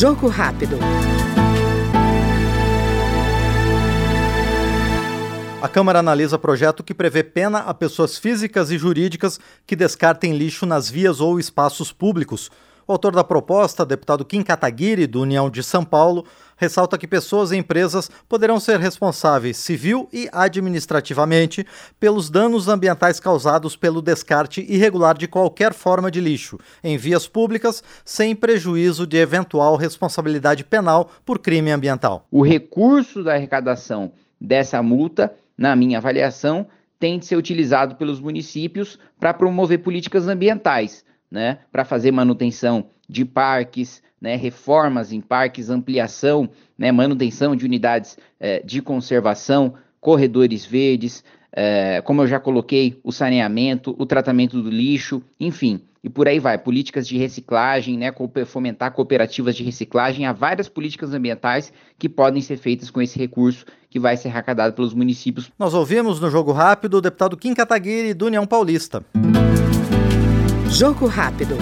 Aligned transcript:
Jogo 0.00 0.28
rápido. 0.28 0.78
A 5.60 5.68
Câmara 5.68 5.98
analisa 5.98 6.38
projeto 6.38 6.82
que 6.82 6.94
prevê 6.94 7.22
pena 7.22 7.58
a 7.58 7.74
pessoas 7.74 8.16
físicas 8.16 8.70
e 8.70 8.78
jurídicas 8.78 9.38
que 9.66 9.76
descartem 9.76 10.34
lixo 10.34 10.64
nas 10.64 10.88
vias 10.88 11.20
ou 11.20 11.38
espaços 11.38 11.92
públicos. 11.92 12.50
O 12.90 12.92
autor 12.92 13.14
da 13.14 13.22
proposta, 13.22 13.86
deputado 13.86 14.24
Kim 14.24 14.42
Kataguiri, 14.42 15.06
do 15.06 15.22
União 15.22 15.48
de 15.48 15.62
São 15.62 15.84
Paulo, 15.84 16.24
ressalta 16.56 16.98
que 16.98 17.06
pessoas 17.06 17.52
e 17.52 17.56
empresas 17.56 18.10
poderão 18.28 18.58
ser 18.58 18.80
responsáveis 18.80 19.58
civil 19.58 20.08
e 20.12 20.28
administrativamente 20.32 21.64
pelos 22.00 22.28
danos 22.28 22.66
ambientais 22.66 23.20
causados 23.20 23.76
pelo 23.76 24.02
descarte 24.02 24.66
irregular 24.68 25.16
de 25.16 25.28
qualquer 25.28 25.72
forma 25.72 26.10
de 26.10 26.20
lixo 26.20 26.58
em 26.82 26.98
vias 26.98 27.28
públicas, 27.28 27.80
sem 28.04 28.34
prejuízo 28.34 29.06
de 29.06 29.18
eventual 29.18 29.76
responsabilidade 29.76 30.64
penal 30.64 31.12
por 31.24 31.38
crime 31.38 31.70
ambiental. 31.70 32.26
O 32.28 32.42
recurso 32.42 33.22
da 33.22 33.34
arrecadação 33.34 34.10
dessa 34.40 34.82
multa 34.82 35.32
na 35.56 35.76
minha 35.76 35.98
avaliação, 35.98 36.66
tem 36.98 37.18
de 37.18 37.24
ser 37.24 37.36
utilizado 37.36 37.94
pelos 37.94 38.20
municípios 38.20 38.98
para 39.18 39.32
promover 39.32 39.78
políticas 39.78 40.28
ambientais, 40.28 41.04
né, 41.30 41.58
para 41.70 41.84
fazer 41.84 42.10
manutenção 42.10 42.86
de 43.08 43.24
parques, 43.24 44.02
né, 44.20 44.36
reformas 44.36 45.12
em 45.12 45.20
parques, 45.20 45.70
ampliação, 45.70 46.48
né, 46.76 46.92
manutenção 46.92 47.56
de 47.56 47.64
unidades 47.64 48.18
eh, 48.38 48.62
de 48.64 48.82
conservação, 48.82 49.74
corredores 50.00 50.64
verdes, 50.64 51.24
eh, 51.52 52.02
como 52.02 52.22
eu 52.22 52.26
já 52.26 52.38
coloquei, 52.38 53.00
o 53.02 53.12
saneamento, 53.12 53.94
o 53.98 54.04
tratamento 54.04 54.60
do 54.62 54.70
lixo, 54.70 55.22
enfim, 55.38 55.80
e 56.02 56.08
por 56.08 56.26
aí 56.28 56.38
vai, 56.38 56.56
políticas 56.56 57.06
de 57.06 57.18
reciclagem, 57.18 57.98
né, 57.98 58.12
fomentar 58.46 58.92
cooperativas 58.92 59.54
de 59.54 59.62
reciclagem, 59.62 60.26
há 60.26 60.32
várias 60.32 60.68
políticas 60.68 61.12
ambientais 61.12 61.72
que 61.98 62.08
podem 62.08 62.40
ser 62.40 62.56
feitas 62.56 62.90
com 62.90 63.02
esse 63.02 63.18
recurso 63.18 63.66
que 63.90 63.98
vai 63.98 64.16
ser 64.16 64.28
arrecadado 64.28 64.74
pelos 64.74 64.94
municípios. 64.94 65.50
Nós 65.58 65.74
ouvimos 65.74 66.20
no 66.20 66.30
Jogo 66.30 66.52
Rápido 66.52 66.98
o 66.98 67.00
deputado 67.00 67.36
Kim 67.36 67.52
Kataguiri, 67.52 68.14
do 68.14 68.26
União 68.26 68.46
Paulista. 68.46 69.04
Jogo 70.80 71.08
Rápido. 71.08 71.58